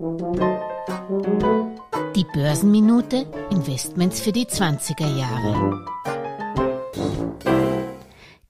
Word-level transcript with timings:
Die 0.00 0.04
Börsenminute 2.32 3.26
Investments 3.50 4.20
für 4.20 4.30
die 4.30 4.46
20er 4.46 5.18
Jahre. 5.18 5.84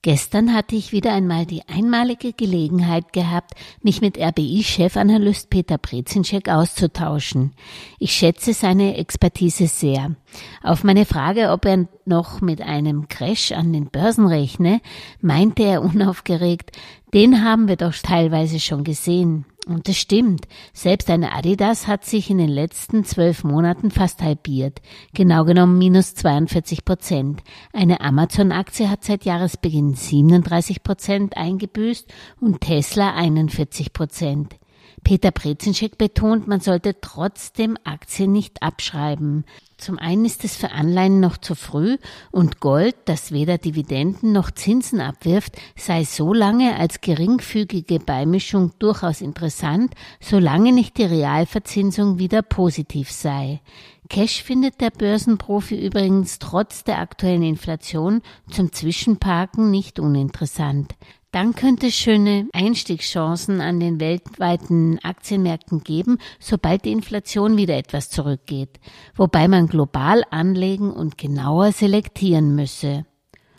Gestern 0.03 0.53
hatte 0.53 0.75
ich 0.75 0.91
wieder 0.91 1.11
einmal 1.11 1.47
die 1.47 1.67
einmalige 1.67 2.33
Gelegenheit 2.33 3.13
gehabt, 3.13 3.53
mich 3.81 3.99
mit 3.99 4.19
RBI-Chefanalyst 4.19 5.49
Peter 5.49 5.79
Brezinschek 5.79 6.49
auszutauschen. 6.49 7.53
Ich 7.97 8.13
schätze 8.13 8.53
seine 8.53 8.97
Expertise 8.97 9.65
sehr. 9.65 10.15
Auf 10.61 10.83
meine 10.83 11.05
Frage, 11.07 11.49
ob 11.49 11.65
er 11.65 11.87
noch 12.05 12.41
mit 12.41 12.61
einem 12.61 13.07
Crash 13.07 13.53
an 13.53 13.73
den 13.73 13.89
Börsen 13.89 14.27
rechne, 14.27 14.81
meinte 15.19 15.63
er 15.63 15.81
unaufgeregt, 15.81 16.77
den 17.11 17.43
haben 17.43 17.67
wir 17.67 17.75
doch 17.75 17.95
teilweise 17.95 18.59
schon 18.59 18.83
gesehen. 18.83 19.45
Und 19.69 19.87
das 19.87 19.97
stimmt. 19.97 20.47
Selbst 20.73 21.11
eine 21.11 21.31
Adidas 21.31 21.85
hat 21.85 22.03
sich 22.03 22.31
in 22.31 22.39
den 22.39 22.49
letzten 22.49 23.05
zwölf 23.05 23.43
Monaten 23.43 23.91
fast 23.91 24.23
halbiert. 24.23 24.81
Genau 25.13 25.45
genommen 25.45 25.77
minus 25.77 26.15
42 26.15 26.85
Prozent. 26.85 27.43
Eine 27.71 28.01
Amazon-Aktie 28.01 28.89
hat 28.89 29.03
seit 29.03 29.25
Jahresbeginn 29.25 29.93
37 29.93 30.81
Prozent 30.81 31.37
eingebüßt 31.37 32.11
und 32.41 32.61
Tesla 32.61 33.13
41 33.13 33.93
Prozent. 33.93 34.58
Peter 35.03 35.31
Brezinschek 35.31 35.97
betont, 35.97 36.47
man 36.47 36.59
sollte 36.59 36.99
trotzdem 37.01 37.77
Aktien 37.83 38.31
nicht 38.31 38.61
abschreiben. 38.61 39.45
Zum 39.77 39.97
einen 39.97 40.25
ist 40.25 40.43
es 40.43 40.57
für 40.57 40.71
Anleihen 40.71 41.21
noch 41.21 41.37
zu 41.37 41.55
früh 41.55 41.97
und 42.31 42.59
Gold, 42.59 42.95
das 43.05 43.31
weder 43.31 43.57
Dividenden 43.57 44.33
noch 44.33 44.51
Zinsen 44.51 44.99
abwirft, 44.99 45.57
sei 45.77 46.03
so 46.03 46.33
lange 46.33 46.75
als 46.75 46.99
geringfügige 46.99 47.99
Beimischung 47.99 48.73
durchaus 48.79 49.21
interessant, 49.21 49.93
solange 50.19 50.73
nicht 50.73 50.97
die 50.97 51.05
Realverzinsung 51.05 52.19
wieder 52.19 52.41
positiv 52.41 53.09
sei. 53.09 53.61
Cash 54.09 54.43
findet 54.43 54.81
der 54.81 54.89
Börsenprofi 54.89 55.85
übrigens 55.85 56.39
trotz 56.39 56.83
der 56.83 56.99
aktuellen 56.99 57.43
Inflation 57.43 58.21
zum 58.49 58.73
Zwischenparken 58.73 59.69
nicht 59.69 59.99
uninteressant. 59.99 60.95
Dann 61.31 61.53
könnte 61.53 61.87
es 61.87 61.95
schöne 61.95 62.49
Einstiegschancen 62.53 63.61
an 63.61 63.79
den 63.79 63.99
weltweiten 63.99 64.97
Aktienmärkten 65.03 65.83
geben, 65.83 66.17
sobald 66.39 66.85
die 66.85 66.91
Inflation 66.91 67.55
wieder 67.55 67.77
etwas 67.77 68.09
zurückgeht, 68.09 68.79
wobei 69.15 69.47
man 69.47 69.67
global 69.67 70.23
anlegen 70.31 70.91
und 70.91 71.19
genauer 71.19 71.71
selektieren 71.71 72.55
müsse. 72.55 73.05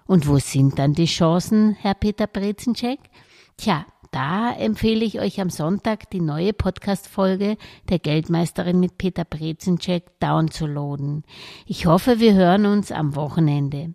Und 0.07 0.27
wo 0.27 0.39
sind 0.39 0.81
dann 0.81 0.95
die 0.95 1.05
Chancen, 1.05 1.77
Herr 1.81 1.95
Peter 1.95 2.27
Brezencheck? 2.27 2.99
Tja, 3.57 3.87
da 4.11 4.53
empfehle 4.53 5.05
ich 5.05 5.21
euch 5.21 5.41
am 5.41 5.51
Sonntag 5.51 6.11
die 6.11 6.21
neue 6.21 6.53
Podcast-Folge 6.53 7.57
der 7.89 8.01
Geldmeisterin 8.01 8.81
mit 8.81 8.99
Peter 8.99 9.25
Brezencheck 9.25 10.19
downzuladen. 10.19 11.23
Ich 11.67 11.87
hoffe, 11.87 12.19
wir 12.19 12.35
hören 12.35 12.67
uns 12.67 12.91
am 12.91 13.15
Wochenende. 13.15 13.95